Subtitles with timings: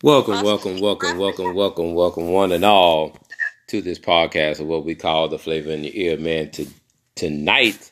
[0.00, 3.18] Welcome, welcome, welcome, welcome, welcome, welcome, one and all,
[3.66, 6.52] to this podcast of what we call the flavor in your ear, man.
[6.52, 6.68] To
[7.16, 7.90] tonight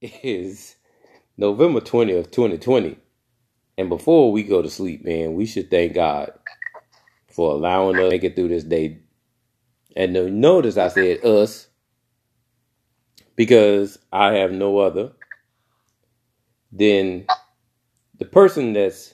[0.00, 0.74] is
[1.36, 2.96] November twentieth, twenty twenty,
[3.76, 6.32] and before we go to sleep, man, we should thank God
[7.30, 9.00] for allowing us to make it through this day.
[9.94, 11.68] And notice I said us
[13.36, 15.12] because I have no other
[16.72, 17.26] than
[18.18, 19.12] the person that's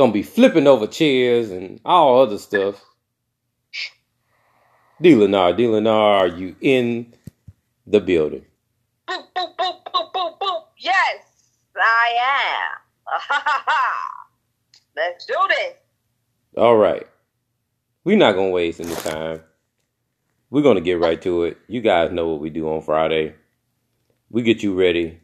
[0.00, 2.82] gonna be flipping over chairs and all other stuff.
[5.02, 5.12] D.
[5.12, 5.64] Lenar, D.
[5.64, 7.14] Lenar, are you in
[7.86, 8.46] the building?
[9.06, 10.62] Boop, boop, boop, boop, boop, boop.
[10.78, 12.72] Yes, I
[13.28, 13.36] am.
[14.96, 15.74] Let's do this.
[16.56, 17.06] All right.
[18.04, 19.42] We're not gonna waste any time.
[20.48, 21.58] We're gonna get right to it.
[21.68, 23.34] You guys know what we do on Friday.
[24.30, 25.20] We get you ready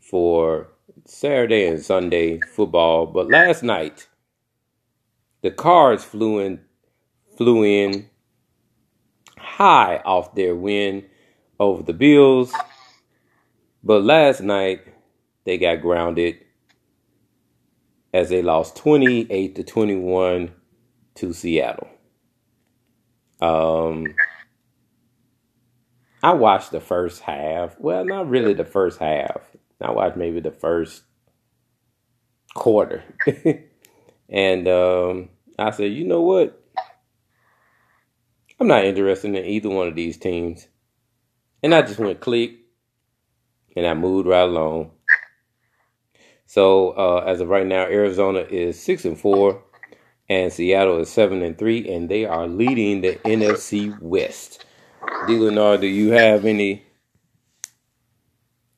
[0.00, 0.68] for
[1.08, 3.06] Saturday and Sunday football.
[3.06, 4.08] But last night,
[5.42, 6.60] the Cards flew in,
[7.36, 8.10] flew in
[9.38, 11.06] high off their win
[11.58, 12.52] over the Bills.
[13.82, 14.82] But last night,
[15.44, 16.36] they got grounded
[18.12, 20.52] as they lost 28 to 21
[21.14, 21.88] to Seattle.
[23.40, 24.14] Um,
[26.22, 27.78] I watched the first half.
[27.78, 29.56] Well, not really the first half.
[29.80, 31.02] I watched maybe the first
[32.58, 33.02] quarter.
[34.28, 36.60] and um, I said, you know what?
[38.60, 40.66] I'm not interested in either one of these teams.
[41.62, 42.56] And I just went click
[43.76, 44.90] and I moved right along.
[46.46, 49.62] So uh, as of right now, Arizona is six and four,
[50.28, 54.64] and Seattle is seven and three, and they are leading the NFC West.
[55.26, 55.36] D.
[55.36, 56.84] Leonard, do you have any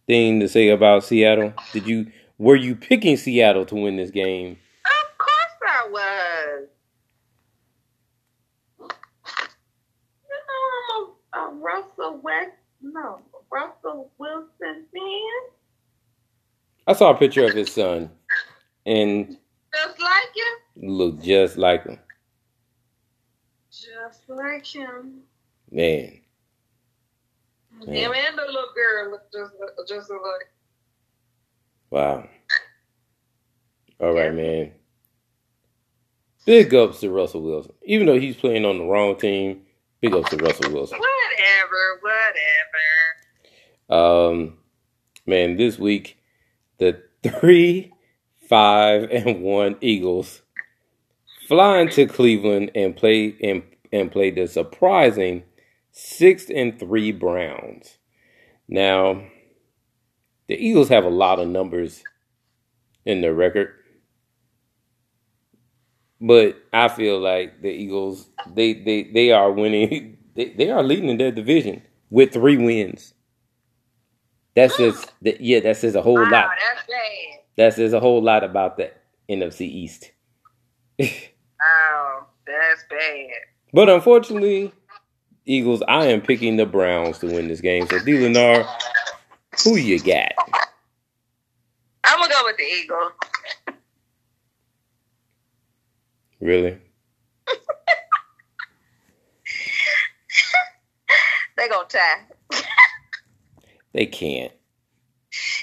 [0.06, 1.54] thing to say about Seattle?
[1.72, 2.10] Did you
[2.40, 4.56] were you picking Seattle to win this game?
[4.84, 6.68] Of course I was.
[10.28, 12.50] You know, I'm a, a Russell West,
[12.82, 13.20] no,
[13.52, 15.50] Russell Wilson fan.
[16.86, 18.10] I saw a picture of his son,
[18.86, 19.36] and
[19.74, 20.88] Just like him.
[20.90, 21.98] looked just like him.
[23.70, 25.20] Just like him.
[25.70, 26.20] Man,
[27.86, 29.52] Him and the little girl look just,
[29.88, 30.48] just like.
[31.90, 32.28] wow.
[34.00, 34.72] All right, man.
[36.46, 39.62] Big ups to Russell Wilson, even though he's playing on the wrong team.
[40.00, 40.98] Big ups to Russell Wilson.
[40.98, 42.00] Whatever,
[43.90, 44.30] whatever.
[44.30, 44.58] Um,
[45.26, 46.16] man, this week
[46.78, 47.92] the three,
[48.48, 50.42] five, and one Eagles
[51.46, 53.62] flying to Cleveland and play and
[53.92, 55.42] and play the surprising
[55.90, 57.98] six and three Browns.
[58.68, 59.24] Now,
[60.48, 62.02] the Eagles have a lot of numbers
[63.04, 63.74] in their record.
[66.20, 71.16] But I feel like the Eagles they they, they are winning they, they are leading
[71.16, 73.14] their division with three wins.
[74.56, 76.50] That says that yeah, that says a whole Wow, lot.
[76.58, 76.88] that's.
[77.56, 78.90] That says a whole lot about the
[79.28, 80.10] NFC East.
[81.60, 83.26] Wow, that's bad.
[83.74, 84.72] but unfortunately,
[85.44, 87.86] Eagles, I am picking the Browns to win this game.
[87.86, 88.66] So D Lenar,
[89.64, 90.32] who you got?
[92.04, 93.12] I'm gonna go with the Eagles.
[96.40, 96.78] Really?
[101.56, 102.22] They gonna tie.
[103.92, 104.50] They can't.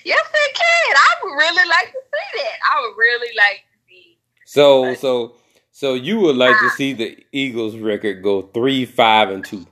[0.05, 0.95] Yes, they can.
[0.95, 2.57] I would really like to see that.
[2.71, 4.19] I would really like to see.
[4.45, 5.37] So so
[5.71, 9.65] so you would like to see the Eagles record go three, five, and two.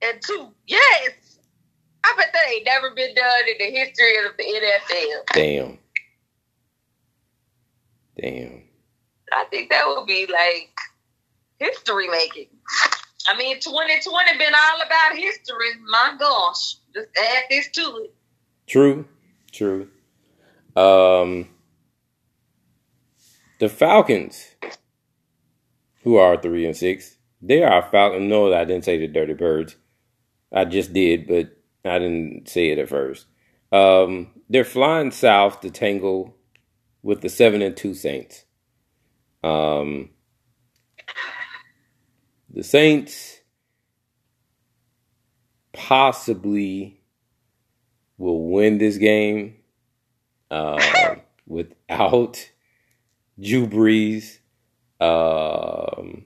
[0.00, 1.40] And two, yes.
[2.04, 5.34] I bet that ain't never been done in the history of the NFL.
[5.34, 5.78] Damn.
[8.20, 8.67] Damn.
[9.32, 10.70] I think that would be like
[11.58, 12.48] history making.
[13.28, 15.70] I mean, 2020 been all about history.
[15.86, 16.76] My gosh.
[16.94, 18.14] Just add this to it.
[18.66, 19.06] True.
[19.52, 19.88] True.
[20.76, 21.48] Um
[23.58, 24.54] the Falcons,
[26.04, 28.28] who are three and six, they are Falcon.
[28.28, 29.76] No, I didn't say the Dirty Birds.
[30.52, 33.26] I just did, but I didn't say it at first.
[33.72, 36.36] Um, they're flying south to tangle
[37.02, 38.44] with the seven and two Saints.
[39.42, 40.10] Um,
[42.50, 43.40] the Saints
[45.72, 47.00] possibly
[48.16, 49.56] will win this game
[50.50, 51.14] uh,
[51.46, 52.50] without
[53.40, 54.38] Drew Brees.
[55.00, 56.24] Um,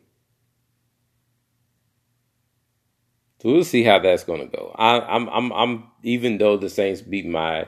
[3.40, 4.74] so we'll see how that's going to go.
[4.78, 7.66] I, I'm, I'm, I'm, even though the Saints beat my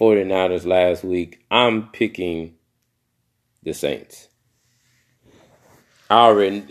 [0.00, 2.54] 49ers last week, I'm picking
[3.62, 4.29] the Saints.
[6.10, 6.70] Already, and,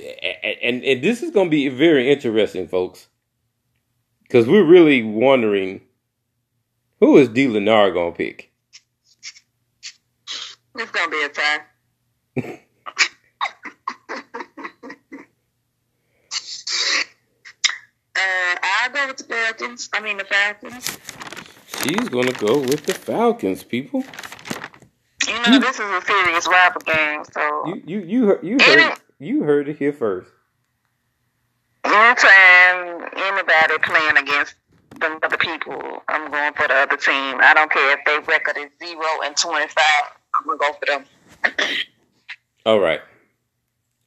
[0.62, 3.08] and, and this is going to be very interesting, folks,
[4.24, 5.82] because we're really wondering
[7.00, 7.48] who is D.
[7.48, 8.52] Lenar going to pick.
[10.76, 11.60] It's gonna be a tie.
[18.16, 19.90] uh, I'll go with the Falcons.
[19.92, 20.98] I mean the Falcons.
[21.84, 24.04] She's going to go with the Falcons, people.
[25.28, 29.00] You know this is a serious rival game, so You you you heard you heard
[29.20, 30.30] you heard it here first.
[31.84, 34.56] anytime anybody playing against
[35.00, 37.38] the other people, I'm going for the other team.
[37.42, 40.04] I don't care if their record is zero and twenty five.
[40.36, 41.06] I'm gonna go for them.
[42.66, 43.00] All right,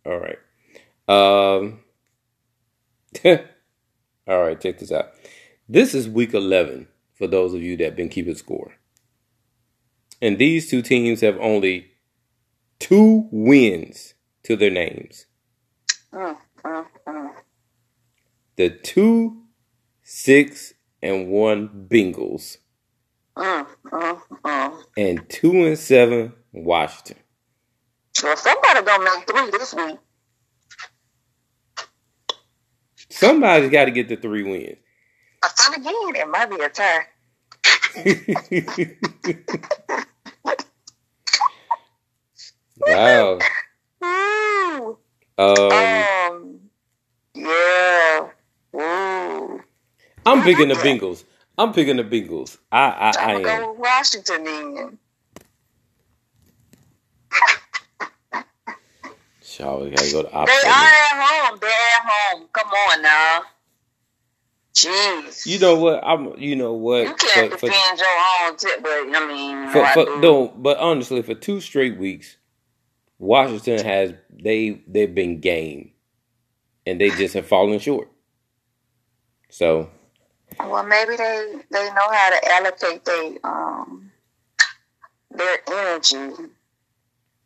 [0.05, 0.39] all right.
[1.09, 1.81] Um.
[4.29, 5.13] all right, check this out.
[5.69, 8.73] This is week eleven for those of you that been keeping score,
[10.21, 11.93] and these two teams have only
[12.79, 15.27] two wins to their names.
[16.15, 17.31] Mm, mm, mm.
[18.57, 19.43] The two,
[20.03, 22.59] six, and one Bengals,
[23.37, 24.83] Mm, mm, mm.
[24.97, 27.17] and two and seven Washington.
[28.23, 29.99] Well, somebody gonna make three this week.
[33.11, 34.79] Somebody's got to get the three wins.
[35.43, 37.07] But then again, it might be a tie.
[42.81, 43.39] wow.
[45.39, 46.61] Um, Um.
[47.35, 48.29] Yeah.
[48.75, 49.63] Ooh.
[50.25, 51.25] I'm picking the Bengals.
[51.59, 52.59] I'm picking the Bengals.
[52.71, 54.99] I I, I I'm gonna go Washington then.
[59.63, 61.59] We gotta go to They are at home.
[61.61, 62.49] They're at home.
[62.53, 63.43] Come on now.
[64.75, 65.47] Jeez.
[65.47, 66.03] You know what?
[66.05, 66.39] I'm.
[66.39, 67.03] You know what?
[67.03, 70.79] You can't For, for, defend your own tip, but I mean, for, for, no, but
[70.79, 72.37] honestly, for two straight weeks,
[73.23, 75.93] Washington has they they've been game,
[76.85, 78.11] and they just have fallen short.
[79.49, 79.91] So
[80.59, 84.11] Well, maybe they they know how to allocate their um
[85.31, 86.35] their energy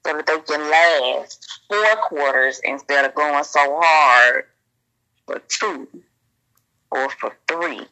[0.06, 4.44] so that they can last four quarters instead of going so hard
[5.26, 5.88] for two
[6.90, 7.86] or for three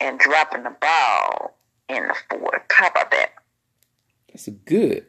[0.00, 1.54] and dropping the ball
[1.90, 2.62] in the fourth.
[2.70, 3.32] How about that?
[4.30, 5.04] that's a good.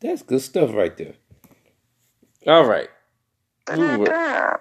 [0.00, 1.14] That's good stuff right there.
[2.46, 2.88] All right.
[3.70, 4.04] Ooh.
[4.04, 4.56] Uh,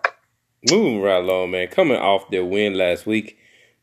[0.70, 1.68] moving right along, man.
[1.68, 3.38] Coming off their win last week,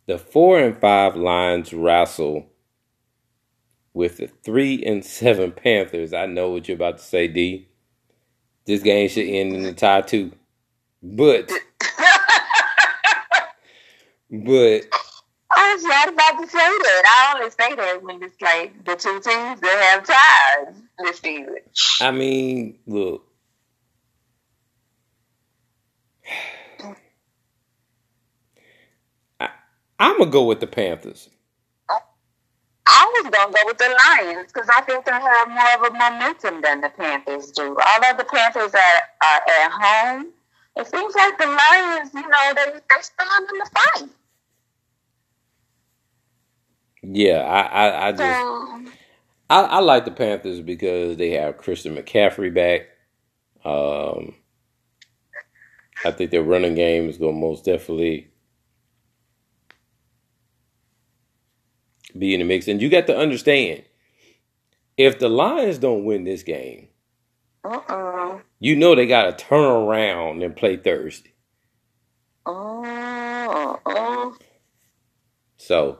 [0.06, 2.46] the four and five Lions wrestle
[3.94, 6.12] with the three and seven Panthers.
[6.12, 7.68] I know what you're about to say, D.
[8.66, 10.32] This game should end in a tie too.
[11.02, 11.50] But
[14.30, 14.82] but
[15.58, 17.02] I was not about to say that.
[17.06, 21.56] I always say that when it's like the two teams that have ties this season.
[22.00, 23.24] I mean, look.
[29.40, 29.48] I,
[29.98, 31.30] I'm gonna go with the Panthers.
[32.86, 35.96] I was gonna go with the Lions because I think they have more of a
[35.96, 37.76] momentum than the Panthers do.
[37.76, 40.28] Although the Panthers are, are at home,
[40.76, 44.10] it seems like the Lions, you know, they they still in the fight.
[47.08, 48.82] Yeah, I, I, I just So
[49.48, 52.88] I, I like the Panthers because they have Christian McCaffrey back.
[53.64, 54.34] Um,
[56.04, 58.30] I think their running game is going to most definitely
[62.18, 62.68] be in the mix.
[62.68, 63.84] And you got to understand,
[64.96, 66.88] if the Lions don't win this game,
[67.64, 68.38] uh-uh.
[68.58, 71.34] you know they got to turn around and play Thursday.
[72.46, 74.32] Uh-uh.
[75.56, 75.98] So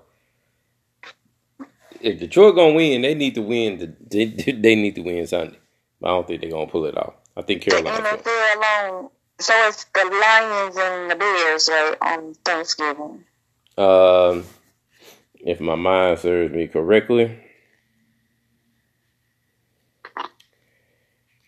[2.07, 3.79] if Detroit gonna win, they need to win.
[3.79, 5.59] The, they, they need to win Sunday.
[6.03, 7.15] I don't think they're gonna pull it off.
[7.37, 8.19] I think Carolina.
[8.57, 9.11] alone.
[9.39, 13.25] So it's the Lions and the Bears right on Thanksgiving.
[13.77, 14.45] Um,
[15.41, 17.39] if my mind serves me correctly,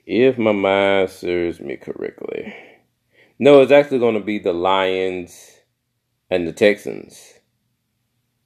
[0.04, 2.54] if my mind serves me correctly,
[3.38, 5.58] no, it's actually going to be the Lions
[6.28, 7.38] and the Texans.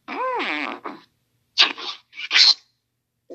[0.08, 0.98] Mm.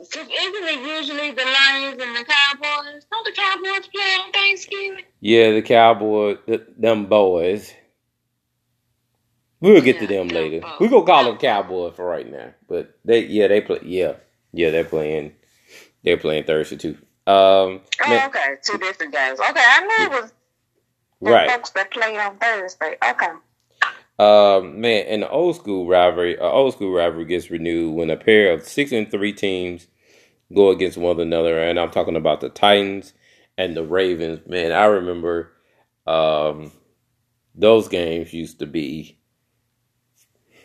[0.04, 3.06] So isn't it usually the Lions and the Cowboys?
[3.12, 5.04] Don't the Cowboys play on Thanksgiving?
[5.22, 7.74] Yeah, the Cowboys, th- them boys.
[9.60, 10.60] We'll get to Yeah, them them later.
[10.62, 10.72] boys.
[10.80, 13.80] We gonna call them Cowboys for right now, but they, yeah, they play.
[13.84, 14.14] Yeah,
[14.54, 15.34] yeah, they're playing.
[16.04, 16.98] They're playing Thursday too.
[17.26, 18.56] Um, Oh, man, okay.
[18.64, 19.40] Two different games.
[19.40, 20.34] Okay, I knew it was
[21.22, 21.50] the right.
[21.50, 22.98] folks that play on Thursday.
[23.10, 23.28] Okay.
[24.20, 28.16] Um, man, and the old school rivalry, uh, old school rivalry gets renewed when a
[28.18, 29.88] pair of six and three teams
[30.54, 33.14] go against one another, and I'm talking about the Titans
[33.58, 34.42] and the Ravens.
[34.48, 35.54] Man, I remember
[36.08, 36.72] um,
[37.56, 39.20] those games used to be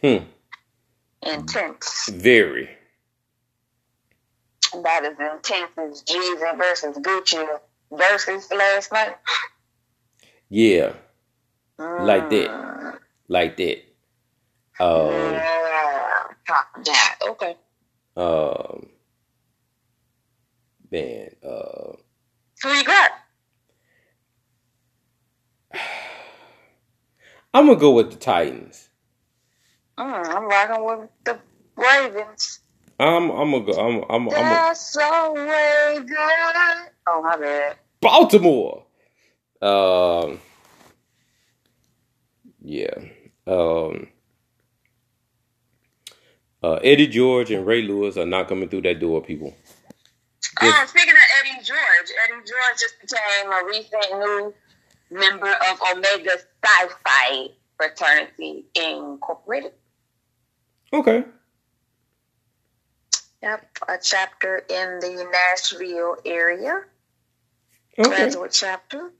[0.03, 0.19] hmm,
[1.23, 2.09] Intense.
[2.09, 2.71] very.
[4.75, 7.47] About as intense as Jeezy versus Gucci
[7.93, 9.17] versus last night.
[10.51, 10.95] Yeah,
[11.99, 12.53] Like that.
[12.53, 12.99] Mm.
[13.29, 13.79] like that.
[14.81, 16.29] Um, Yeah.
[16.85, 17.19] That.
[17.31, 17.57] Okay.
[18.17, 18.91] um,
[20.92, 21.92] man, uh,
[22.62, 23.11] Who you got?
[27.54, 28.88] I'm gonna go with the Titans.
[29.99, 31.38] Mm, I'm rocking with the
[31.76, 32.61] Ravens.
[33.00, 33.72] I'm I'm gonna go.
[33.72, 36.90] I'm I'm I'm a, so way good.
[37.08, 37.76] Oh my bad.
[38.00, 38.84] Baltimore.
[39.61, 40.40] Um,
[42.61, 42.94] yeah.
[43.46, 44.08] Um,
[46.62, 49.54] uh, Eddie George and Ray Lewis are not coming through that door, people.
[50.62, 50.81] Yes.
[50.83, 54.54] Um, speaking of Eddie George, Eddie George just became a recent new
[55.11, 56.31] member of Omega
[56.64, 59.73] Psi Phi Fraternity Incorporated.
[60.92, 61.25] Okay.
[63.42, 66.83] Yep, a chapter in the Nashville area,
[67.99, 68.09] Okay.
[68.09, 69.11] graduate chapter.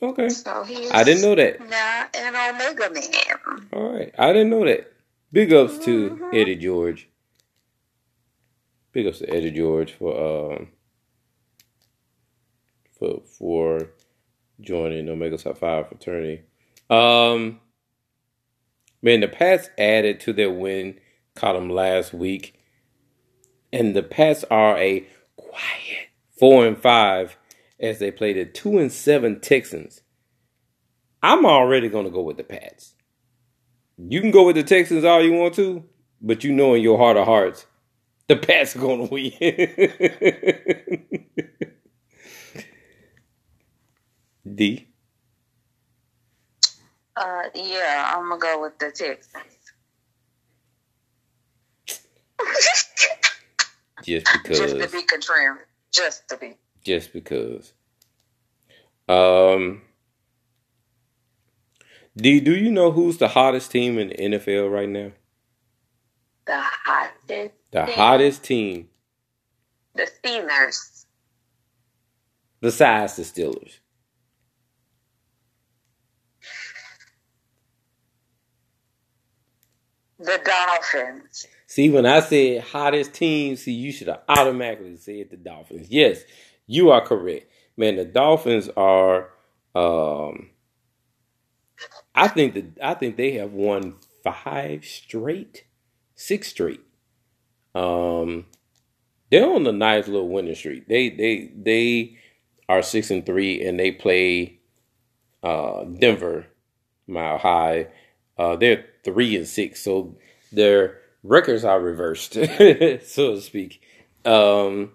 [0.00, 0.28] Okay.
[0.28, 1.60] So he's I didn't know that.
[1.68, 3.68] now an Omega man.
[3.72, 4.14] All right.
[4.16, 4.92] I didn't know that.
[5.32, 6.34] Big ups to Mhm.
[6.40, 7.08] Eddie George.
[8.98, 10.70] Big ups to Eddie George for um
[12.98, 13.90] for for
[14.60, 16.42] joining Omega Psi Phi fraternity.
[16.90, 17.60] Um
[19.00, 20.98] man, the Pats added to their win
[21.36, 22.58] column last week.
[23.72, 27.36] And the Pats are a quiet four and five
[27.78, 30.00] as they play the two and seven Texans.
[31.22, 32.96] I'm already gonna go with the Pats.
[33.96, 35.84] You can go with the Texans all you want to,
[36.20, 37.64] but you know in your heart of hearts,
[38.28, 39.32] the Pats are gonna win.
[44.54, 44.86] D.
[47.16, 49.44] Uh, yeah, I'm gonna go with the Texans.
[54.04, 54.58] Just because.
[54.72, 55.58] Just to be contrary.
[55.92, 56.56] Just to be.
[56.84, 57.72] Just because.
[59.08, 59.82] Um
[62.16, 65.12] D, do you know who's the hottest team in the NFL right now?
[66.46, 67.54] The hottest.
[67.70, 68.88] The hottest team
[69.94, 71.04] The Steelers.
[72.60, 73.78] besides the Steelers.
[80.18, 81.46] The Dolphins.
[81.66, 85.88] See, when I said hottest team, see, you should have automatically said the Dolphins.
[85.90, 86.22] Yes,
[86.66, 87.50] you are correct.
[87.76, 89.30] Man, the Dolphins are
[89.74, 90.50] um
[92.14, 93.94] I think that I think they have won
[94.24, 95.64] five straight,
[96.16, 96.80] six straight.
[97.78, 98.46] Um
[99.30, 100.88] they're on a nice little winning streak.
[100.88, 102.18] They they they
[102.68, 104.60] are six and three and they play
[105.42, 106.46] uh Denver
[107.06, 107.88] mile high.
[108.38, 110.16] Uh they're three and six, so
[110.52, 113.82] their records are reversed, so to speak.
[114.24, 114.92] Um.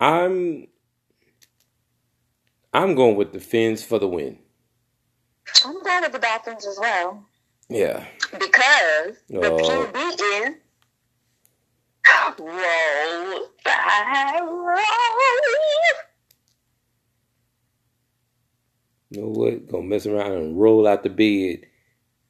[0.00, 0.68] I'm
[2.74, 4.38] I'm going with the Fins for the win.
[5.64, 7.24] I'm going with the Dolphins as well.
[7.68, 8.04] Yeah.
[8.32, 9.58] Because the Oh.
[9.58, 9.96] QB
[10.46, 10.54] is
[12.38, 13.46] Roll
[14.48, 14.80] Roll.
[19.10, 19.68] You know what?
[19.68, 21.66] Gonna mess around and roll out the bed.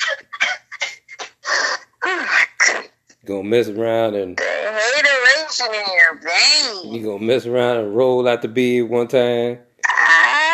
[3.24, 6.84] Gonna mess around and The hateration in your veins.
[6.96, 9.58] you gonna mess around and roll out the bed one time.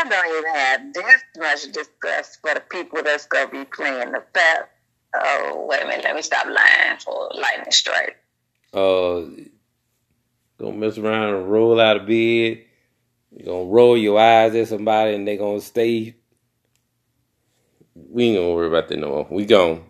[0.04, 4.22] I don't even have this much disgust for the people that's gonna be playing the
[4.34, 4.64] past.
[5.14, 8.16] Oh, wait a minute, let me stop lying for lightning strike.
[8.74, 9.22] Uh,
[10.58, 12.64] gonna mess around and roll out of bed.
[13.30, 16.16] You're gonna roll your eyes at somebody and they gonna stay.
[17.94, 19.26] We ain't gonna worry about that no more.
[19.30, 19.84] We gon'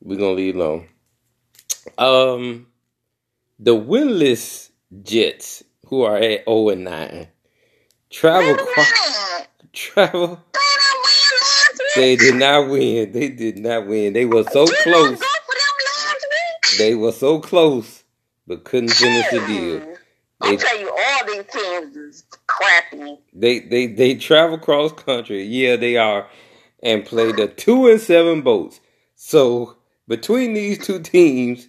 [0.00, 0.88] we gonna leave alone.
[1.98, 2.66] Um,
[3.60, 4.70] the winless
[5.02, 7.28] Jets, who are at zero and nine,
[8.10, 8.56] travel
[9.72, 10.40] travel.
[11.94, 13.12] They did not win.
[13.12, 14.12] They did not win.
[14.12, 15.20] They were so close.
[16.78, 18.02] They were so close,
[18.46, 19.80] but couldn't finish the deal.
[19.80, 19.92] Hmm.
[20.40, 23.18] I'll tell you, all these teams is crappy.
[23.32, 25.44] They they they travel cross country.
[25.44, 26.26] Yeah, they are,
[26.82, 28.80] and play the two and seven Bolts.
[29.14, 29.76] So
[30.08, 31.68] between these two teams,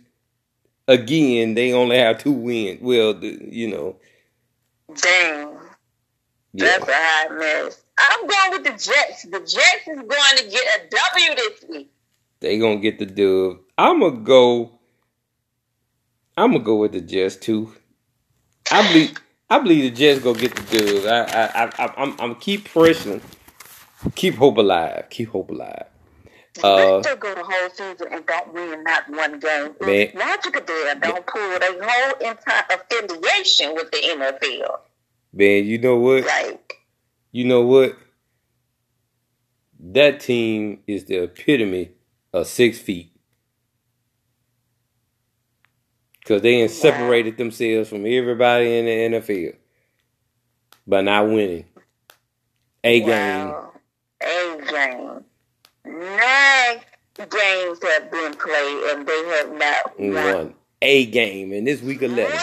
[0.87, 2.79] again, they only have two wins.
[2.81, 3.97] Well, you know,
[4.95, 5.57] Dang,
[6.53, 6.77] yeah.
[6.79, 7.82] that's a hot mess.
[7.97, 9.23] I'm going with the Jets.
[9.23, 11.91] The Jets is going to get a W this week.
[12.39, 13.59] they gonna get the dub.
[13.77, 14.79] I'm gonna go.
[16.37, 17.73] I'm gonna go with the Jets too.
[18.71, 19.17] I believe.
[19.49, 21.05] I believe the Jets go get the dudes.
[21.05, 23.21] I, I, I, I I'm, I'm keep pressing.
[24.15, 25.05] Keep hope alive.
[25.09, 25.85] Keep hope alive.
[26.61, 29.73] Uh, they go the whole season and don't win not one game.
[29.81, 34.79] Man, Logical there don't pull their whole entire affiliation with the NFL.
[35.33, 36.25] Man, you know what?
[36.25, 36.75] Like,
[37.33, 37.97] you know what?
[39.79, 41.89] That team is the epitome
[42.31, 43.11] of six feet.
[46.19, 49.55] Because they ain't separated themselves from everybody in the NFL
[50.87, 51.65] by not winning.
[52.83, 53.53] A game.
[54.21, 55.23] A game.
[55.85, 56.79] Nine
[57.17, 60.13] games have been played and they have not won.
[60.13, 60.53] won.
[60.81, 62.31] A game in this week 11.
[62.31, 62.41] One?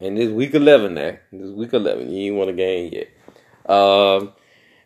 [0.00, 1.22] And this week 11 there.
[1.32, 2.10] This week 11.
[2.10, 3.08] You ain't won a game yet.
[3.66, 4.32] Um,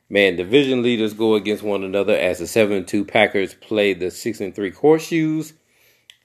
[0.09, 4.40] man, division leaders go against one another as the 7 2 Packers play the 6
[4.40, 5.52] and 3 Horseshoes.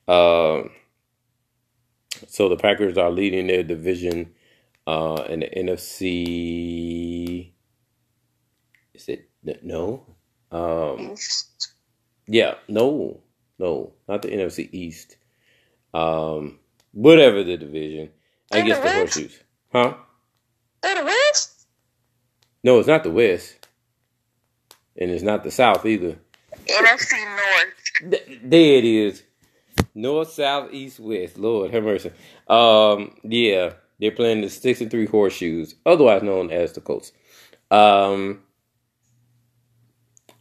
[0.07, 0.71] Um,
[2.27, 4.33] so the Packers are leading their division
[4.87, 7.51] uh, in the NFC.
[8.93, 9.29] Is it
[9.63, 10.05] no?
[10.51, 11.15] Um,
[12.27, 13.21] yeah, no,
[13.57, 15.17] no, not the NFC East.
[15.93, 16.59] Um,
[16.91, 18.09] whatever the division,
[18.51, 19.39] I guess the, horseshoes,
[19.71, 19.95] huh?
[20.81, 21.50] they the West.
[22.63, 23.67] No, it's not the West,
[24.97, 26.17] and it's not the South either.
[26.67, 28.21] NFC North.
[28.43, 29.23] there it is.
[29.95, 31.37] North, South, East, West.
[31.37, 32.11] Lord have mercy.
[32.47, 37.11] Um, yeah, they're playing the six and three horseshoes, otherwise known as the Colts.
[37.71, 38.41] Um,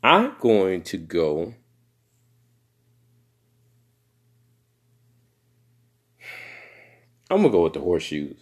[0.02, 1.54] I'm going to go.
[7.30, 8.36] I'm gonna go with the horseshoes.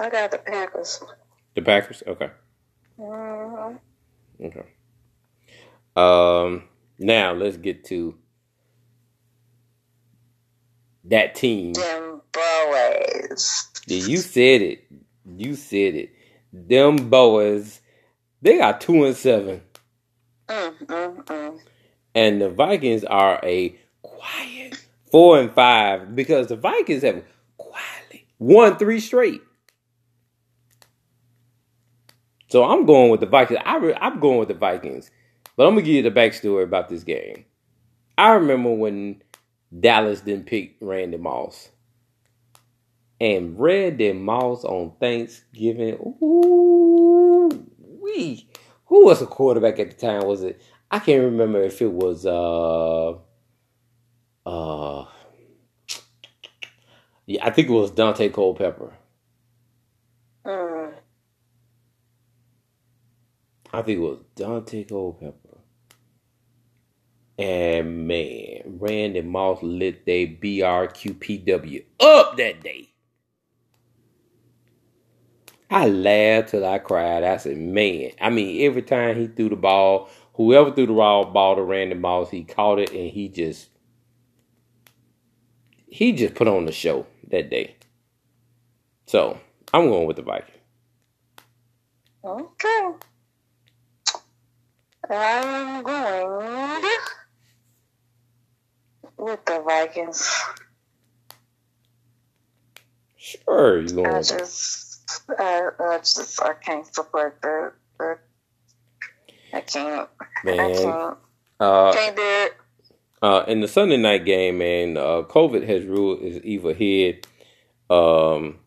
[0.00, 1.00] I got the Packers.
[1.56, 2.30] The Packers, okay.
[3.00, 4.46] Mm-hmm.
[4.46, 4.64] Okay.
[5.96, 6.64] Um.
[6.98, 8.14] Now let's get to
[11.04, 11.72] that team.
[11.72, 13.68] Them boys.
[13.86, 14.84] You said it.
[15.24, 16.10] You said it.
[16.52, 17.80] Them boys.
[18.42, 19.62] They got two and seven.
[20.48, 21.58] Mm, mm, mm.
[22.14, 24.78] And the Vikings are a quiet
[25.10, 27.24] four and five because the Vikings have
[27.56, 29.40] quietly won three straight.
[32.48, 33.60] So I'm going with the Vikings.
[33.64, 35.10] I re- I'm going with the Vikings.
[35.56, 37.44] But I'm gonna give you the backstory about this game.
[38.18, 39.22] I remember when
[39.78, 41.70] Dallas didn't pick Randy Moss.
[43.20, 48.48] And Randy Moss on Thanksgiving, ooh, wee.
[48.86, 50.26] Who was the quarterback at the time?
[50.26, 50.60] Was it?
[50.90, 53.14] I can't remember if it was uh
[54.46, 55.04] uh
[57.26, 58.92] yeah, I think it was Daunte Culpepper.
[60.44, 60.94] Mm.
[63.76, 65.58] I think it was Daunte Culpepper.
[67.38, 72.88] And man, Randy Moss lit they BRQPW up that day.
[75.70, 77.22] I laughed till I cried.
[77.22, 78.12] I said, man.
[78.18, 81.96] I mean, every time he threw the ball, whoever threw the raw ball to Randy
[81.96, 83.68] Moss, he caught it and he just
[85.86, 87.76] he just put on the show that day.
[89.04, 89.38] So
[89.74, 90.56] I'm going with the Vikings.
[92.24, 92.92] Okay.
[95.10, 96.82] I'm going
[99.18, 100.34] with the Vikings.
[103.16, 104.06] Sure, you going.
[104.06, 107.72] I just, I, I just, I can't support that.
[109.52, 110.08] I can't.
[110.44, 111.18] Man, I can't.
[111.58, 112.56] Uh, can't do it.
[113.22, 117.26] Uh, in the Sunday night game, man, uh, COVID has ruled its evil head
[117.88, 118.58] um,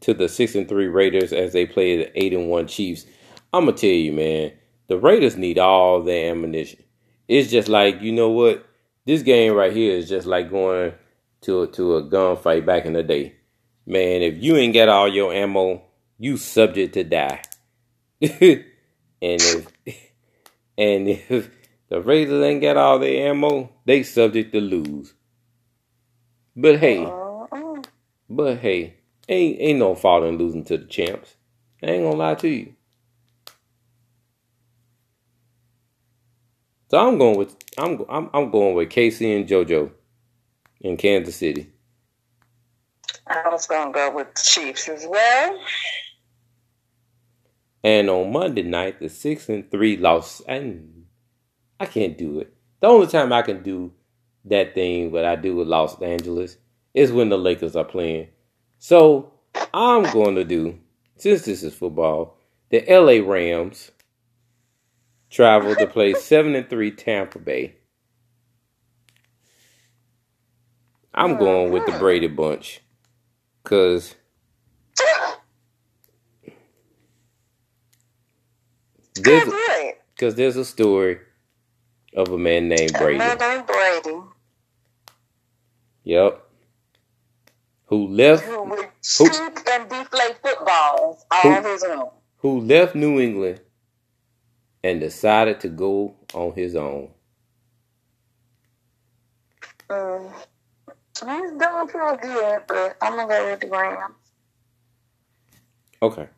[0.00, 3.06] to the six and three Raiders as they play the eight and one Chiefs.
[3.52, 4.52] I'm gonna tell you, man,
[4.88, 6.82] the Raiders need all their ammunition.
[7.28, 8.66] It's just like you know what
[9.04, 10.92] this game right here is just like going
[11.42, 13.34] to a, to a gunfight back in the day.
[13.86, 15.82] Man, if you ain't got all your ammo,
[16.18, 17.40] you subject to die.
[18.20, 18.62] and
[19.20, 19.66] if
[20.78, 21.50] and if
[21.88, 25.14] the Raiders ain't got all their ammo, they subject to lose.
[26.56, 27.82] But hey, uh-uh.
[28.28, 28.96] but hey,
[29.28, 31.36] ain't ain't no fault in losing to the champs.
[31.82, 32.74] I ain't gonna lie to you.
[36.88, 39.90] So I'm going with I'm I'm I'm going with Casey and JoJo
[40.80, 41.70] in Kansas City.
[43.26, 45.58] I was gonna go with the Chiefs as well.
[47.84, 51.04] And on Monday night, the six and three loss, and
[51.78, 52.52] I can't do it.
[52.80, 53.92] The only time I can do
[54.46, 56.56] that thing what I do with Los Angeles
[56.94, 58.28] is when the Lakers are playing.
[58.78, 59.32] So
[59.74, 60.78] I'm going to do,
[61.16, 62.38] since this is football,
[62.70, 63.90] the LA Rams
[65.30, 67.74] travel to play seven and three Tampa Bay.
[71.14, 72.80] I'm going with the Brady bunch,
[73.64, 74.14] cause
[79.16, 79.52] there's,
[80.16, 81.18] cause there's a story
[82.14, 83.16] of a man named Brady.
[83.16, 84.20] A man named Brady.
[86.04, 86.44] Yep.
[87.86, 88.44] Who left?
[88.44, 88.86] Who would
[89.18, 92.10] who, and deflate footballs all who, his own.
[92.36, 93.60] Who left New England
[94.84, 97.10] and decided to go on his own.
[99.88, 100.30] Mm.
[100.86, 104.14] He's doing pretty good, but I'm gonna go with the Rams.
[106.00, 106.28] Okay.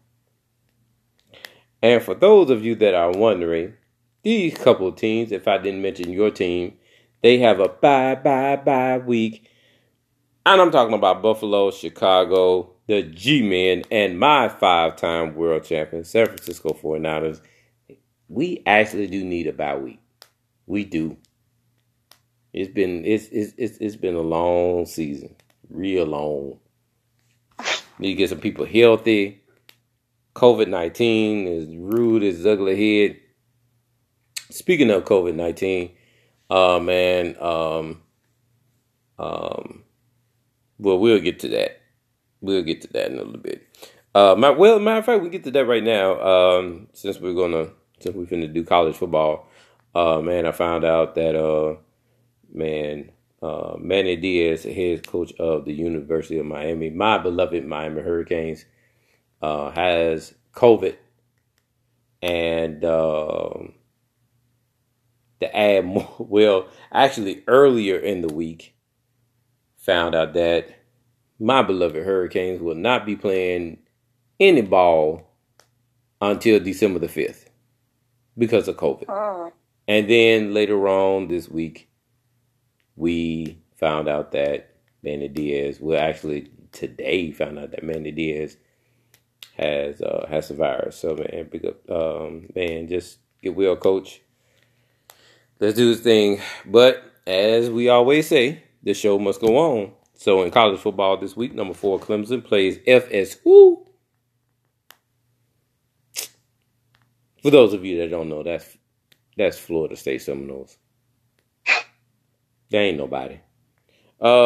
[1.82, 3.74] And for those of you that are wondering,
[4.22, 6.74] these couple of teams, if I didn't mention your team,
[7.22, 9.48] they have a bye bye bye week.
[10.46, 16.04] And I'm talking about Buffalo, Chicago, the G Men, and my five time world champion,
[16.04, 17.40] San Francisco 49ers.
[18.30, 20.00] We actually do need a bye week.
[20.66, 21.16] We do.
[22.52, 25.34] It's been it's it's it's, it's been a long season.
[25.68, 26.60] Real long.
[27.98, 29.42] Need to get some people healthy.
[30.34, 33.16] COVID 19 is rude as ugly head.
[34.48, 35.90] Speaking of COVID 19,
[36.50, 38.00] uh, man, um,
[39.18, 39.84] um,
[40.78, 41.80] well, we'll get to that.
[42.40, 43.66] We'll get to that in a little bit.
[44.14, 46.20] Uh, my, well, matter of fact, we get to that right now.
[46.20, 49.46] Um, since we're gonna, since we're finna do college football,
[49.94, 51.76] uh, man, I found out that, uh,
[52.52, 53.10] man,
[53.42, 58.64] uh, Manny Diaz, head coach of the University of Miami, my beloved Miami Hurricanes,
[59.42, 60.96] uh, has COVID,
[62.22, 63.74] and um,
[65.40, 68.74] to add more, well, actually earlier in the week,
[69.76, 70.68] found out that
[71.38, 73.78] my beloved Hurricanes will not be playing
[74.38, 75.26] any ball
[76.20, 77.49] until December the fifth
[78.36, 79.06] because of COVID.
[79.06, 79.52] Mm.
[79.88, 81.88] And then later on this week,
[82.96, 88.56] we found out that Manny Diaz, well, actually today found out that Manny Diaz
[89.56, 90.96] has uh, has the virus.
[90.96, 94.20] So man, pick up, um, man, just get well, coach.
[95.58, 96.40] Let's do this thing.
[96.64, 99.92] But as we always say, the show must go on.
[100.14, 103.86] So in college football this week, number four Clemson plays FSU.
[107.42, 108.76] For those of you that don't know, that's
[109.36, 110.78] that's Florida State Seminoles.
[112.70, 113.40] There ain't nobody.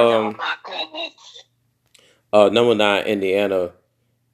[0.01, 1.45] oh Um, my goodness.
[2.33, 3.73] uh, number nine Indiana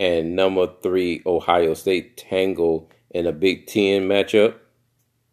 [0.01, 4.57] and number three Ohio State tangle in a Big Ten matchup.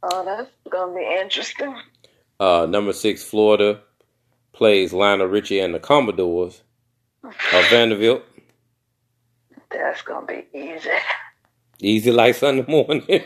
[0.04, 1.76] Oh, that's gonna be interesting.
[2.40, 3.82] Uh, number six Florida
[4.54, 6.64] plays Lionel Richie and the Commodores
[7.52, 8.24] of Vanderbilt.
[9.72, 10.90] That's gonna be easy.
[11.80, 13.02] Easy like Sunday morning.
[13.02, 13.18] Mm-hmm.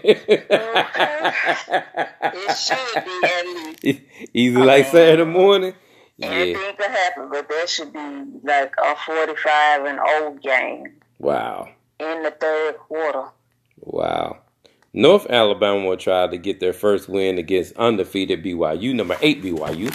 [2.33, 4.01] It should be at least.
[4.33, 5.73] Easy like Saturday morning.
[6.17, 6.27] Yeah.
[6.27, 10.83] Anything could happen, but that should be like a 45 and old game
[11.19, 11.69] Wow.
[11.99, 13.25] in the third quarter.
[13.79, 14.39] Wow.
[14.93, 19.89] North Alabama will try to get their first win against undefeated BYU, number eight BYU.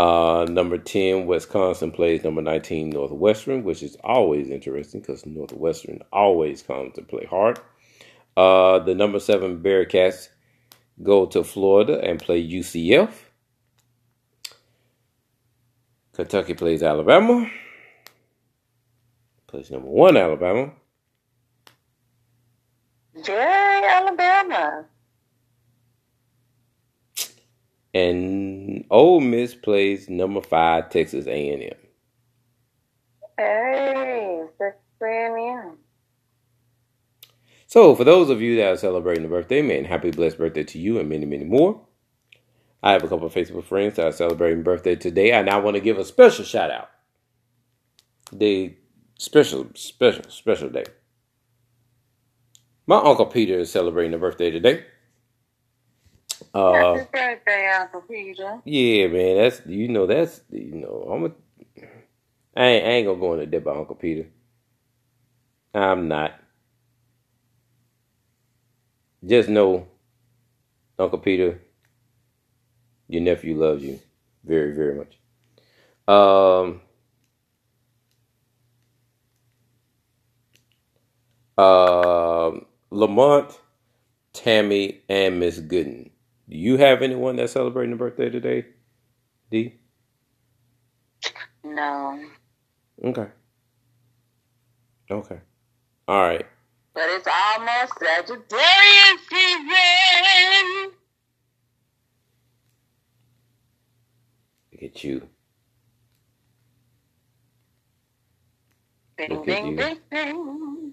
[0.00, 6.62] Uh, number 10, Wisconsin plays number 19, Northwestern, which is always interesting because Northwestern always
[6.62, 7.60] comes to play hard.
[8.34, 10.28] Uh, the number 7 Bearcats
[11.02, 13.10] go to Florida and play UCF.
[16.14, 17.50] Kentucky plays Alabama.
[19.48, 20.72] Plays number 1 Alabama.
[23.26, 24.86] Yay, Alabama.
[27.92, 31.60] And Ole Miss plays number 5 Texas A&M.
[33.38, 35.78] Hey, Texas A&M.
[37.66, 40.78] So, for those of you that are celebrating a birthday, man, happy blessed birthday to
[40.78, 41.80] you and many, many more.
[42.82, 45.76] I have a couple of Facebook friends that are celebrating birthday today, and I want
[45.76, 46.90] to give a special shout out.
[48.32, 48.74] The
[49.18, 50.84] special, special, special day.
[52.88, 54.84] My uncle Peter is celebrating a birthday today.
[56.54, 58.60] Uh, Happy birthday, Uncle Peter.
[58.64, 61.32] yeah, man, that's you know that's you know I'm a,
[62.56, 64.28] I ain't, I ain't gonna go into depth by Uncle Peter.
[65.74, 66.32] I'm not.
[69.24, 69.86] Just know,
[70.98, 71.60] Uncle Peter,
[73.08, 74.00] your nephew loves you
[74.44, 75.18] very, very much.
[76.08, 76.80] Um,
[81.62, 83.58] um, Lamont,
[84.32, 86.09] Tammy, and Miss Gooden.
[86.50, 88.66] Do you have anyone that's celebrating a birthday today?
[89.50, 89.76] D.
[91.64, 92.18] No,
[93.04, 93.28] Okay.
[95.10, 95.40] Okay.
[96.08, 96.46] All right.
[96.94, 100.92] but it's almost Sagittarius season.
[104.72, 105.28] Look at you.
[109.18, 109.76] Ding, Look ding, you.
[109.76, 110.92] ding, ding.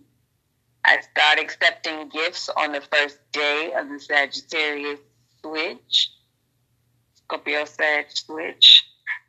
[0.85, 4.99] I start accepting gifts on the first day of the Sagittarius
[5.41, 6.11] switch,
[7.15, 8.85] Scorpio Sag switch,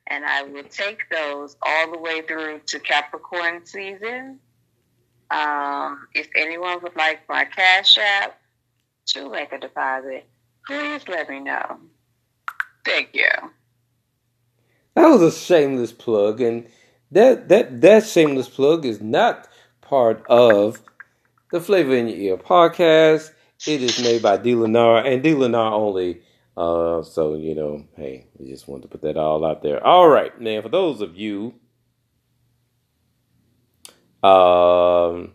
[0.07, 4.38] and I will take those all the way through to Capricorn season.
[5.31, 8.40] Um, if anyone would like my Cash App
[9.07, 10.27] to make a deposit,
[10.66, 11.79] please let me know.
[12.85, 13.29] Thank you.
[14.94, 16.66] That was a shameless plug, and
[17.12, 19.49] that that that shameless plug is not
[19.81, 20.81] part of
[21.53, 23.31] the Flavor in Your Ear podcast.
[23.66, 24.53] It is made by D.
[24.55, 25.33] Lenar and D.
[25.33, 26.21] Lenar only.
[26.57, 29.85] Uh, so you know, hey, we just wanted to put that all out there.
[29.85, 31.55] All right, now for those of you,
[34.23, 35.35] um,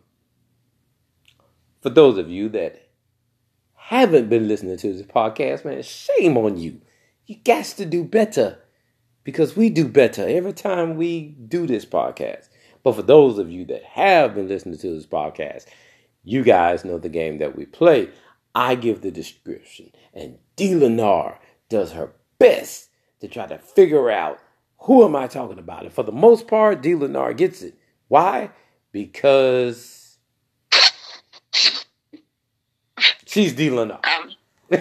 [1.81, 2.89] for those of you that
[3.75, 6.81] haven't been listening to this podcast, man, shame on you.
[7.25, 8.59] You got to do better
[9.23, 12.49] because we do better every time we do this podcast.
[12.83, 15.65] But for those of you that have been listening to this podcast,
[16.23, 18.09] you guys know the game that we play.
[18.55, 20.73] I give the description, and D.
[20.73, 21.37] Lenar
[21.69, 24.39] does her best to try to figure out
[24.79, 25.83] who am I talking about.
[25.83, 26.91] And for the most part, D.
[26.91, 27.75] Lenar gets it.
[28.09, 28.51] Why?
[28.91, 30.17] Because
[33.25, 33.69] she's D.
[33.69, 34.05] Lenar.
[34.05, 34.31] Um,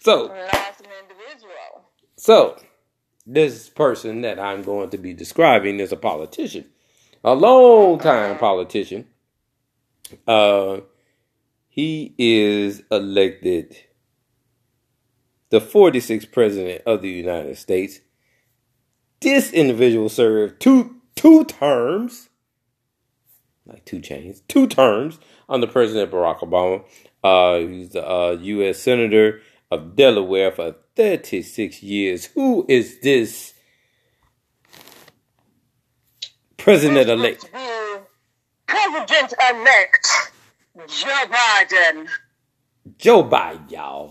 [0.00, 1.84] so, lost an individual.
[2.16, 2.56] so
[3.26, 6.66] this person that I'm going to be describing is a politician,
[7.24, 9.06] a long time politician.
[10.26, 10.80] Uh,
[11.68, 13.74] he is elected
[15.48, 18.00] the 46th president of the United States.
[19.20, 22.28] This individual served two two terms,
[23.66, 26.84] like two chains, two terms under President Barack Obama.
[27.22, 28.78] Uh, he's the uh, U.S.
[28.78, 32.26] Senator of Delaware for 36 years.
[32.26, 33.53] Who is this
[36.64, 37.50] president elect?
[38.66, 40.08] President elect
[40.88, 42.08] Joe Biden.
[42.96, 44.10] Joe Biden, y'all.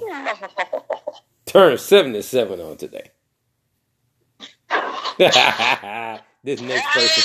[1.48, 3.10] Turned 77 on today.
[6.44, 7.24] this next person,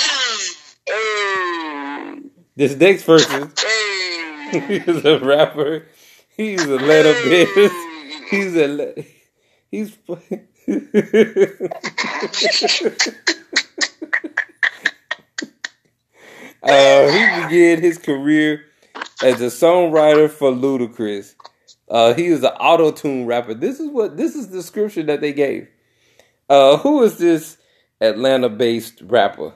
[2.55, 3.51] this next person
[4.53, 5.85] is a rapper.
[6.35, 7.71] He's a letter business.
[8.31, 8.95] He's a le-
[9.69, 9.95] he's
[16.63, 18.65] uh, he began his career
[19.23, 21.35] as a songwriter for Ludacris.
[21.89, 23.53] Uh, he is an auto tune rapper.
[23.53, 25.67] This is what this is the description that they gave.
[26.47, 27.57] Uh, who is this
[28.01, 29.53] Atlanta based rapper?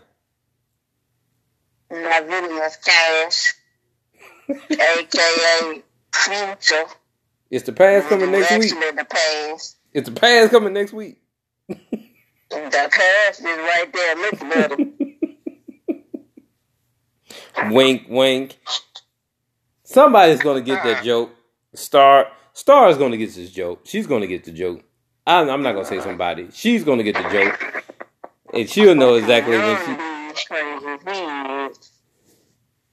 [1.92, 3.54] Nayvadius Cash,
[4.50, 6.86] aka Future.
[7.50, 8.70] It's the past coming next week.
[8.70, 9.78] The past.
[9.94, 11.18] It's the past coming next week.
[11.68, 14.16] The past is right there.
[14.16, 15.13] Look at him.
[17.70, 18.58] Wink, wink.
[19.84, 21.32] Somebody's gonna get that joke.
[21.74, 23.82] Star, Star is gonna get this joke.
[23.84, 24.84] She's gonna get the joke.
[25.26, 26.50] I'm, I'm not gonna say somebody.
[26.52, 27.84] She's gonna get the joke,
[28.54, 30.46] and she'll know exactly when she.
[30.46, 31.80] Crazy.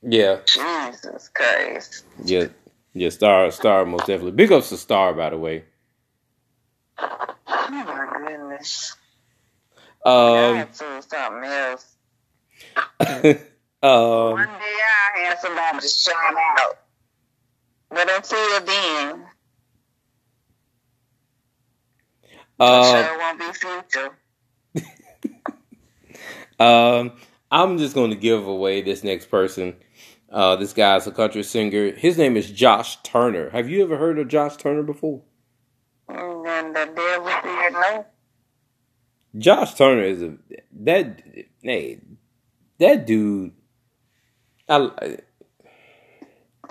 [0.02, 2.04] Yeah, Jesus Christ.
[2.24, 2.46] yeah,
[2.94, 3.08] yeah.
[3.10, 4.32] Star, Star, most definitely.
[4.32, 5.64] Big ups to Star, by the way.
[6.98, 7.34] Oh
[7.70, 8.96] my goodness.
[10.04, 11.96] I Um, something else.
[13.82, 14.76] um, One day
[15.14, 16.78] I have somebody to shout out.
[17.90, 19.24] But until then,
[22.60, 24.16] uh, sure won't be future.
[26.60, 27.12] Um,
[27.50, 29.76] I'm just going to give away this next person.
[30.30, 31.92] Uh, this guy's a country singer.
[31.92, 33.48] His name is Josh Turner.
[33.50, 35.22] Have you ever heard of Josh Turner before?
[36.08, 38.06] And the devil said no.
[39.38, 40.36] Josh Turner is a
[40.82, 41.22] that
[41.62, 42.00] hey
[42.78, 43.52] that dude.
[44.70, 45.18] I,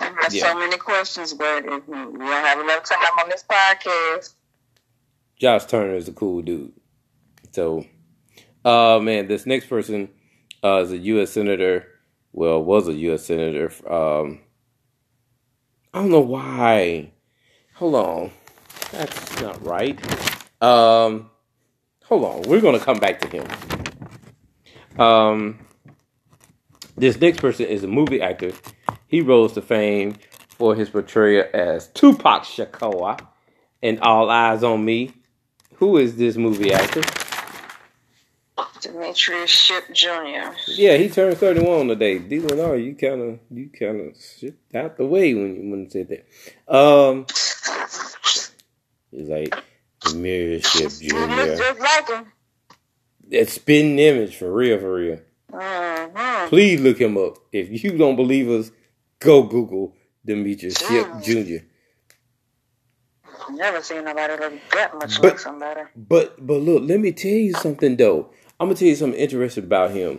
[0.00, 0.46] have Yeah.
[0.52, 4.34] so many questions, but if we don't have enough time on this podcast.
[5.38, 6.72] Josh Turner is a cool dude.
[7.52, 7.84] So,
[8.64, 10.08] uh, man, this next person
[10.64, 11.30] uh, is a U.S.
[11.32, 11.86] senator.
[12.32, 13.24] Well, was a U.S.
[13.26, 13.70] senator.
[13.90, 14.40] Um,
[15.92, 17.12] I don't know why.
[17.74, 18.30] Hold on,
[18.92, 19.98] that's not right.
[20.62, 21.30] Um,
[22.04, 25.00] hold on, we're gonna come back to him.
[25.00, 25.58] Um,
[27.00, 28.52] this next person is a movie actor.
[29.08, 30.16] He rose to fame
[30.48, 33.18] for his portrayal as Tupac Shakur
[33.80, 35.12] in All Eyez on Me.
[35.76, 37.02] Who is this movie actor?
[38.82, 40.52] Demetrius Shipp Jr.
[40.68, 42.18] Yeah, he turned 31 today.
[42.18, 42.40] D.
[42.40, 45.90] Leonard, you kind of you kind of shipped out the way when you when you
[45.90, 46.74] said that.
[46.74, 47.26] Um,
[49.10, 49.54] he's like
[50.00, 51.26] Demetrius Shipp Jr.
[51.56, 52.32] just like him.
[53.28, 55.20] That spitting image for real, for real.
[55.52, 56.29] Mm-hmm.
[56.50, 57.38] Please look him up.
[57.52, 58.72] If you don't believe us,
[59.20, 59.94] go Google
[60.26, 61.64] Demetrius Shipp Jr.
[63.52, 65.82] Never seen nobody look that much But- like somebody.
[65.94, 68.32] But but look, let me tell you something though.
[68.58, 70.18] I'm gonna tell you something interesting about him.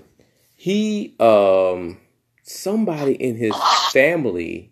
[0.56, 1.98] He um
[2.44, 3.54] somebody in his
[3.91, 4.72] family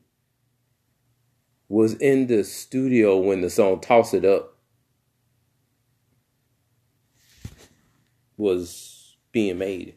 [1.67, 4.55] was in the studio when the song Toss It Up
[8.37, 9.95] was being made.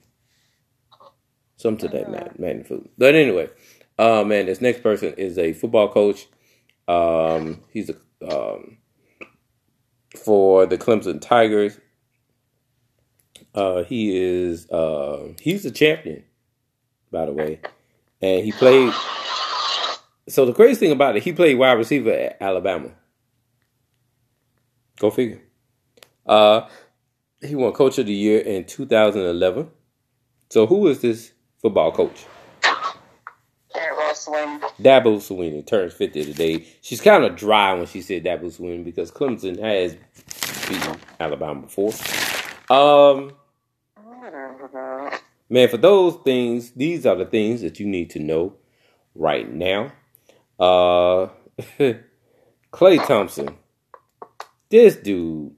[1.63, 2.89] Something to that mag- magnitude.
[2.99, 3.49] But anyway,
[3.99, 6.27] uh man, this next person is a football coach.
[6.89, 7.97] Um he's a
[8.29, 8.79] um
[10.17, 11.79] for the Clemson Tigers.
[13.55, 16.25] Uh, he is uh, he's a champion,
[17.11, 17.61] by the way,
[18.21, 18.93] and he played.
[20.29, 22.91] So the crazy thing about it, he played wide receiver at Alabama.
[24.99, 25.43] Go figure.
[26.25, 26.69] Uh,
[27.41, 29.69] he won Coach of the Year in 2011.
[30.51, 32.27] So who is this football coach?
[33.75, 34.61] That Ross Wayne.
[34.81, 36.67] Dabo Swinney turns 50 today.
[36.83, 39.97] She's kind of dry when she said Dabo Swinney because Clemson has
[40.69, 41.93] beaten Alabama before.
[42.69, 43.33] Um,
[45.49, 48.55] man, for those things, these are the things that you need to know
[49.15, 49.93] right now.
[50.59, 51.29] Uh,
[52.73, 53.57] Klay Thompson,
[54.69, 55.55] this dude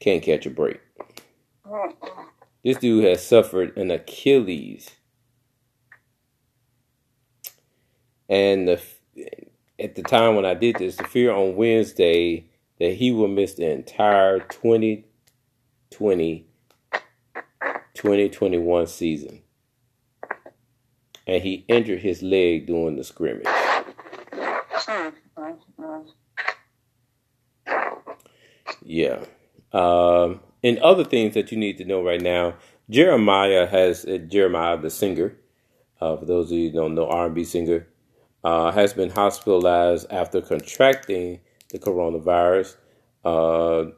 [0.00, 0.80] can't catch a break.
[2.64, 4.90] This dude has suffered an Achilles.
[8.28, 8.80] And the,
[9.78, 12.46] at the time when I did this, the fear on Wednesday
[12.78, 16.46] that he will miss the entire 2020
[17.94, 19.42] 2021 season.
[21.26, 23.46] And he injured his leg during the scrimmage.
[23.46, 26.00] Hmm, hmm, hmm.
[28.82, 29.24] Yeah.
[29.72, 32.54] Um, and other things that you need to know right now,
[32.90, 35.36] Jeremih has uh, Jeremih the singer.
[36.00, 37.86] Uh, for those of you don't know, R&B singer
[38.42, 42.76] uh, has been hospitalized after contracting the coronavirus.
[43.24, 43.90] Uh,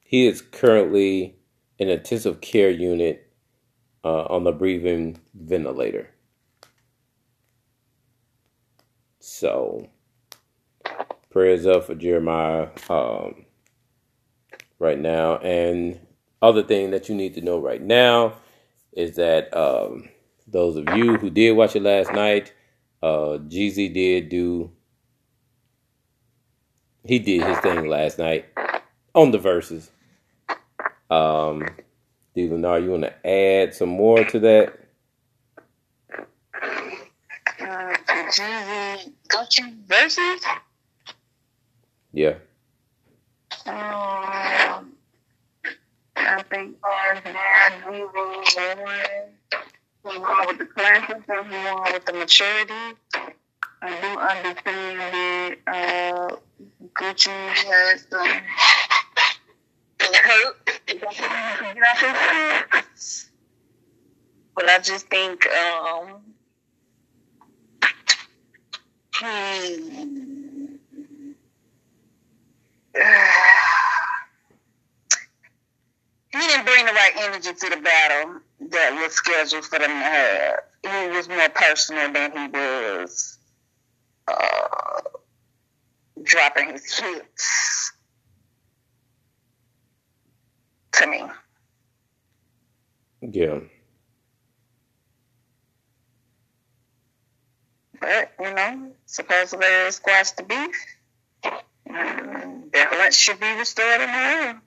[0.00, 1.36] he is currently
[1.78, 3.30] in intensive care unit
[4.04, 6.10] uh, on the breathing ventilator.
[9.20, 9.88] So,
[11.30, 12.90] prayers up for Jeremih.
[12.90, 13.43] Um,
[14.78, 15.38] right now.
[15.38, 15.98] And
[16.42, 18.34] other thing that you need to know right now
[18.92, 20.08] is that um,
[20.46, 22.52] those of you who did watch it last night,
[23.02, 24.70] uh, Jeezy did do.
[27.04, 28.46] He did his thing last night
[29.14, 29.90] on the Verzuz.
[31.10, 31.66] Um,
[32.34, 32.48] D.
[32.48, 34.80] Lenar, you want to add some more to that?
[37.60, 37.94] Uh,
[38.30, 40.40] Jeezy, got you Verzuz?
[42.12, 42.34] Yeah.
[43.66, 44.23] Um,
[46.54, 48.10] Think ours now we were
[50.04, 52.96] one with the classes and we one with the maturity.
[53.82, 56.36] I do understand that uh,
[56.94, 58.42] Gucci has some
[60.14, 60.56] hurt.
[64.54, 66.22] But I just think um,
[69.18, 70.78] he
[76.34, 79.94] he didn't bring the right energy to the battle that was scheduled for them to
[79.94, 80.60] have.
[80.82, 83.38] He was more personal than he was
[84.26, 85.00] uh,
[86.24, 87.92] dropping his hits
[90.92, 91.22] to me.
[93.20, 93.60] Yeah.
[98.00, 100.76] But, you know, supposedly they squashed the beef.
[101.86, 104.62] Balance should be restored in the room.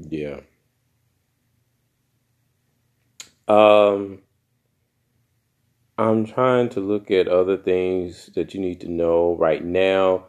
[0.00, 0.40] Yeah.
[3.48, 4.20] Um,
[5.96, 10.26] I'm trying to look at other things that you need to know right now.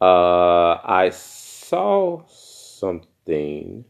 [0.00, 3.84] Uh, I saw something.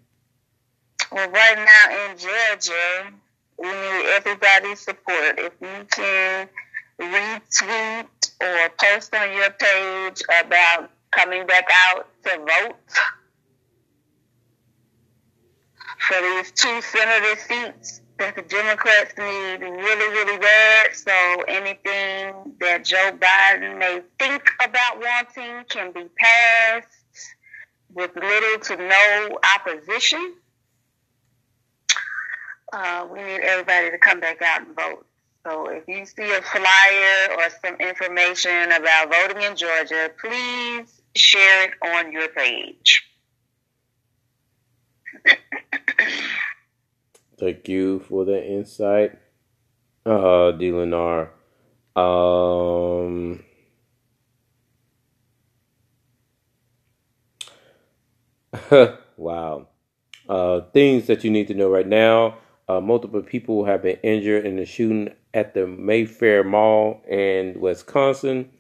[1.10, 3.12] Well, right now in Georgia,
[3.58, 5.38] we need everybody's support.
[5.38, 6.48] If you can
[7.00, 8.06] retweet
[8.42, 12.76] or post on your page about coming back out to vote
[15.98, 20.94] for these two senator seats that the Democrats need really, really bad.
[20.94, 21.12] So
[21.48, 26.88] anything that Joe Biden may think about wanting can be passed
[27.94, 30.34] with little to no opposition.
[32.72, 35.06] Uh, we need everybody to come back out and vote.
[35.44, 41.64] So if you see a flyer or some information about voting in Georgia, please share
[41.64, 43.08] it on your page.
[47.38, 49.18] Thank you for the insight,
[50.06, 50.70] uh, D.
[50.70, 51.30] Lenar.
[51.96, 53.44] Um,
[59.16, 59.68] wow.
[60.28, 62.38] Uh, things that you need to know right now.
[62.68, 68.50] Uh, multiple people have been injured in the shooting at the Mayfair Mall in Wisconsin.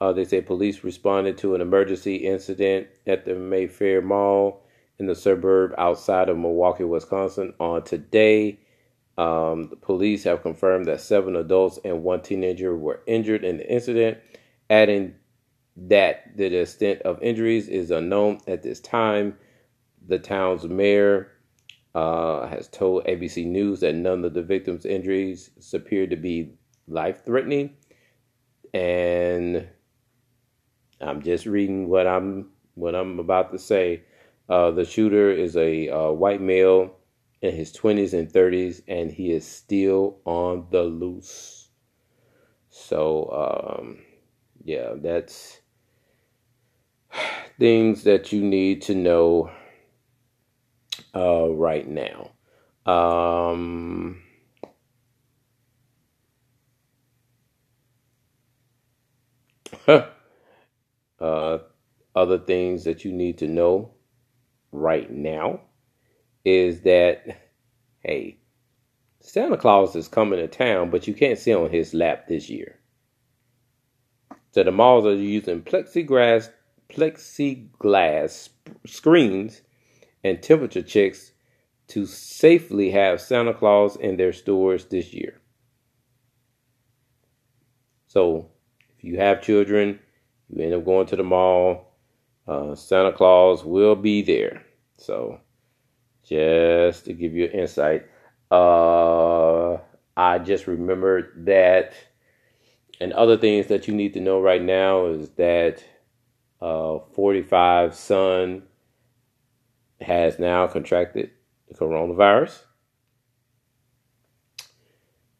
[0.00, 4.61] Uh, they say police responded to an emergency incident at the Mayfair Mall
[5.02, 8.60] in the suburb outside of Milwaukee, Wisconsin on today.
[9.18, 13.70] Um, the police have confirmed that seven adults and one teenager were injured in the
[13.70, 14.18] incident,
[14.70, 15.16] adding
[15.76, 19.36] that the extent of injuries is unknown at this time.
[20.06, 21.32] The town's mayor
[21.96, 26.54] uh, has told ABC News that none of the victims' injuries appear to be
[26.86, 27.74] life threatening.
[28.72, 29.68] And
[31.00, 34.04] I'm just reading what I'm what I'm about to say.
[34.52, 36.94] Uh, the shooter is a uh, white male
[37.40, 41.70] in his 20s and 30s, and he is still on the loose.
[42.68, 44.02] So, um,
[44.62, 45.62] yeah, that's
[47.58, 49.50] things that you need to know
[51.14, 52.32] uh, right now.
[52.84, 54.22] Um,
[59.88, 61.58] uh,
[62.14, 63.94] other things that you need to know
[64.72, 65.60] right now
[66.44, 67.50] is that,
[68.00, 68.38] hey,
[69.20, 72.78] Santa Claus is coming to town, but you can't sit on his lap this year.
[74.50, 76.50] So the malls are using plexiglass
[76.92, 78.50] plexiglass
[78.86, 79.62] screens
[80.22, 81.32] and temperature checks
[81.88, 85.40] to safely have Santa Claus in their stores this year.
[88.06, 88.50] So,
[88.96, 89.98] if you have children,
[90.48, 91.91] you end up going to the mall,
[92.46, 94.64] uh, Santa Claus will be there.
[94.96, 95.40] So,
[96.24, 98.06] just to give you an insight,
[98.50, 99.78] uh,
[100.16, 101.94] I just remembered that,
[103.00, 105.82] and other things that you need to know right now is that
[106.60, 108.62] uh, 45 son
[110.00, 111.30] has now contracted
[111.68, 112.60] the coronavirus.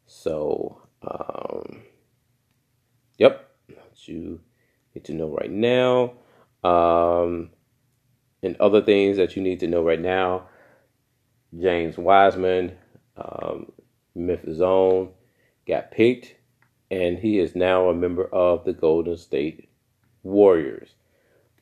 [0.05, 1.83] So, um,
[3.17, 3.49] yep,
[4.05, 4.39] you
[4.95, 6.13] need to know right now.
[6.63, 7.49] Um,
[8.41, 10.47] and other things that you need to know right now.
[11.59, 12.73] James Wiseman,
[13.15, 13.71] um,
[14.15, 15.11] Memphis Zone,
[15.67, 16.35] got picked,
[16.91, 19.69] and he is now a member of the Golden State
[20.23, 20.95] Warriors.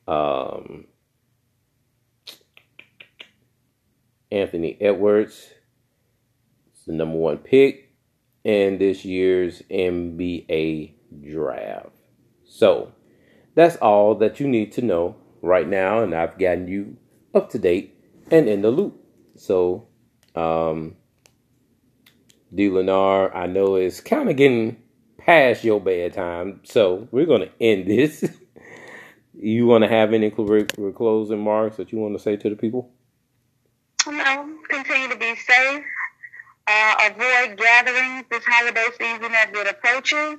[0.08, 0.86] Um,
[4.30, 5.50] Anthony Edwards
[6.74, 7.94] is the number one pick
[8.44, 10.94] in this year's NBA
[11.30, 11.90] draft.
[12.44, 12.92] So
[13.54, 16.96] that's all that you need to know right now, and I've gotten you
[17.34, 17.98] up to date
[18.30, 18.98] and in the loop.
[19.36, 19.88] So,
[20.34, 20.96] um,
[22.54, 22.68] D.
[22.68, 24.76] Lenar, I know it's kind of getting
[25.18, 28.24] past your bedtime, so we're going to end this.
[29.34, 32.90] you want to have any closing remarks that you want to say to the people?
[34.06, 35.84] No, continue to be safe.
[36.66, 40.38] Uh, avoid gatherings this holiday season as it approaches.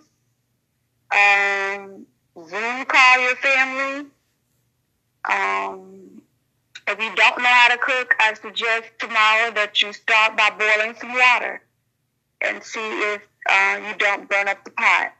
[1.11, 2.05] Um,
[2.35, 4.09] Zoom call your family.
[5.29, 6.21] Um,
[6.87, 10.95] if you don't know how to cook, I suggest tomorrow that you start by boiling
[10.99, 11.61] some water
[12.41, 12.79] and see
[13.13, 15.13] if uh, you don't burn up the pot.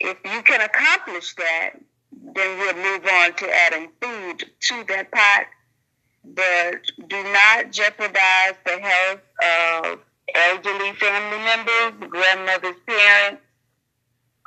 [0.00, 1.70] If you can accomplish that,
[2.12, 5.46] then we'll move on to adding food to that pot.
[6.24, 10.00] But do not jeopardize the health of
[10.34, 13.42] elderly family members, grandmother's parents,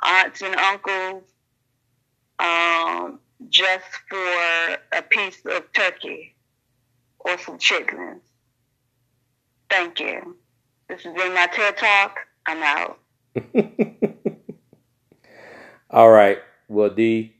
[0.02, 1.24] aunts and uncles,
[2.38, 6.34] um, just for a piece of turkey
[7.20, 8.20] or some chitlins.
[9.70, 10.36] Thank you.
[10.88, 12.18] This has been my TED Talk.
[12.46, 12.98] I'm out.
[15.90, 16.38] All right.
[16.68, 17.36] Well, D,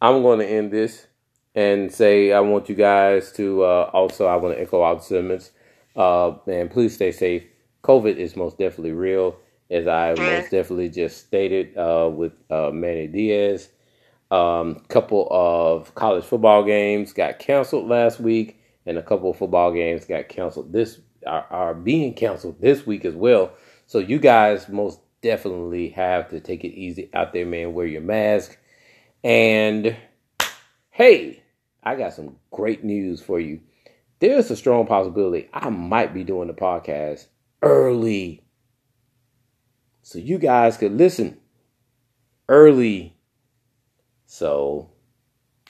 [0.00, 1.06] I'm going to end this
[1.54, 5.50] and say I want you guys to uh, also, I want to echo out sentiments.
[5.94, 7.44] Uh, and please stay safe.
[7.82, 9.36] COVID is most definitely real,
[9.70, 13.68] as I most definitely just stated uh, with uh, Manny Diaz.
[14.30, 19.72] Um, couple of college football games got canceled last week, and a couple of football
[19.72, 23.52] games got canceled this are, are being canceled this week as well.
[23.86, 27.72] So you guys most definitely have to take it easy out there, man.
[27.72, 28.58] Wear your mask.
[29.24, 29.96] And
[30.90, 31.42] hey,
[31.82, 33.60] I got some great news for you.
[34.20, 37.26] There's a strong possibility I might be doing the podcast
[37.62, 38.42] early.
[40.02, 41.38] So you guys could listen
[42.48, 43.17] early
[44.30, 44.90] so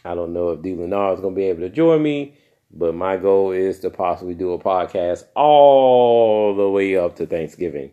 [0.04, 0.72] I don't know if D.
[0.74, 2.34] Lenar is going to be able to join me,
[2.70, 7.92] But my goal is to possibly do a podcast all the way up to Thanksgiving.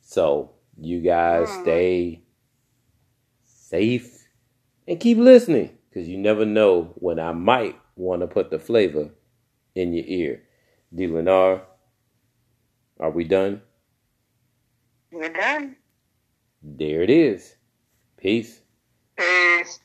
[0.00, 1.62] So you guys Mm.
[1.62, 2.22] stay
[3.44, 4.28] safe
[4.86, 9.10] and keep listening because you never know when I might want to put the flavor
[9.74, 10.42] in your ear.
[10.94, 11.06] D.
[11.06, 11.62] Lenar,
[13.00, 13.62] are we done?
[15.12, 15.76] We're done.
[16.62, 17.56] There it is.
[18.18, 18.60] Peace.
[19.18, 19.80] Peace.